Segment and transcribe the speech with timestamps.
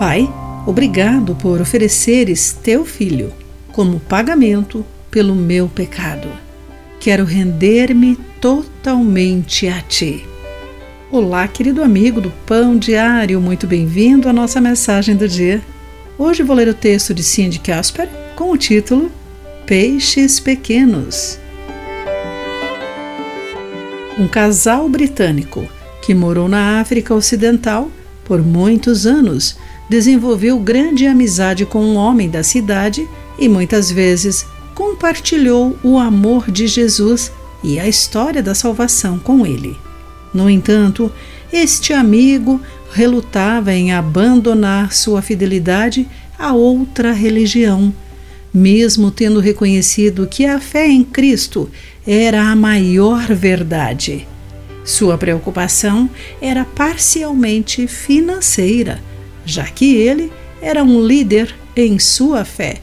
[0.00, 0.32] Pai,
[0.66, 3.34] obrigado por ofereceres teu filho
[3.70, 6.26] como pagamento pelo meu pecado.
[6.98, 10.26] Quero render-me totalmente a ti.
[11.10, 15.60] Olá, querido amigo do Pão Diário, muito bem-vindo à nossa mensagem do dia.
[16.16, 19.12] Hoje vou ler o texto de Cindy Casper com o título
[19.66, 21.38] Peixes Pequenos.
[24.18, 25.68] Um casal britânico
[26.00, 27.90] que morou na África Ocidental
[28.24, 29.58] por muitos anos
[29.90, 36.68] desenvolveu grande amizade com um homem da cidade e muitas vezes compartilhou o amor de
[36.68, 37.32] Jesus
[37.64, 39.76] e a história da salvação com ele.
[40.32, 41.12] No entanto,
[41.52, 42.60] este amigo
[42.92, 46.06] relutava em abandonar sua fidelidade
[46.38, 47.92] a outra religião,
[48.54, 51.68] mesmo tendo reconhecido que a fé em Cristo
[52.06, 54.24] era a maior verdade.
[54.84, 56.08] Sua preocupação
[56.40, 59.02] era parcialmente financeira,
[59.50, 60.32] já que ele
[60.62, 62.76] era um líder em sua fé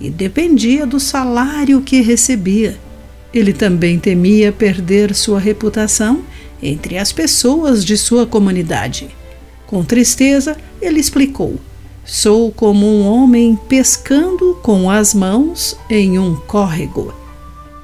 [0.00, 2.78] e dependia do salário que recebia.
[3.32, 6.22] Ele também temia perder sua reputação
[6.62, 9.08] entre as pessoas de sua comunidade.
[9.66, 11.56] Com tristeza, ele explicou:
[12.04, 17.12] Sou como um homem pescando com as mãos em um córrego.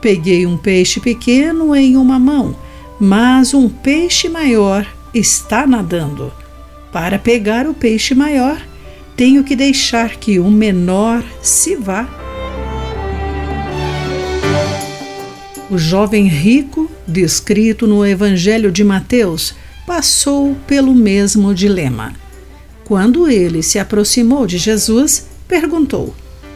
[0.00, 2.55] Peguei um peixe pequeno em uma mão,
[2.98, 6.33] mas um peixe maior está nadando.
[6.92, 8.60] Para pegar o peixe maior,
[9.16, 12.08] tenho que deixar que o menor se vá.
[15.70, 19.55] O jovem rico, descrito no Evangelho de Mateus,
[19.86, 22.12] passou pelo mesmo dilema.
[22.84, 26.12] Quando ele se aproximou de Jesus, perguntou: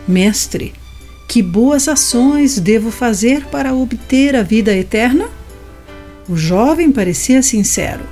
[0.09, 0.73] Mestre,
[1.29, 5.29] que boas ações devo fazer para obter a vida eterna?
[6.29, 8.03] O jovem parecia sincero,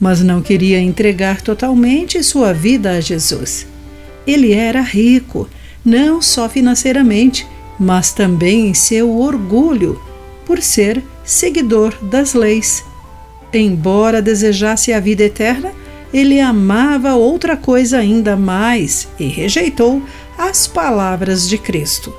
[0.00, 3.66] mas não queria entregar totalmente sua vida a Jesus.
[4.26, 5.48] Ele era rico,
[5.84, 7.46] não só financeiramente,
[7.78, 10.00] mas também em seu orgulho,
[10.44, 12.84] por ser seguidor das leis.
[13.52, 15.72] Embora desejasse a vida eterna,
[16.12, 20.02] ele amava outra coisa ainda mais e rejeitou
[20.38, 22.14] as palavras de Cristo.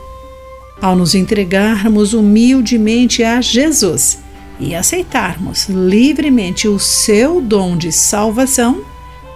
[0.82, 4.20] Ao nos entregarmos humildemente a Jesus
[4.60, 8.84] e aceitarmos livremente o seu dom de salvação,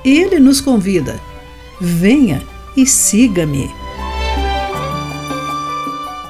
[0.03, 1.19] ele nos convida:
[1.79, 2.41] venha
[2.75, 3.69] e siga-me.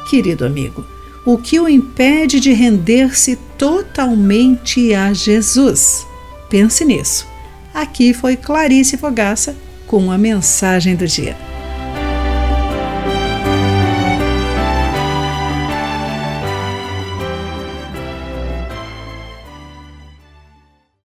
[0.09, 0.85] Querido amigo,
[1.25, 6.05] o que o impede de render-se totalmente a Jesus?
[6.49, 7.25] Pense nisso.
[7.73, 9.55] Aqui foi Clarice Fogaça
[9.87, 11.50] com a mensagem do dia.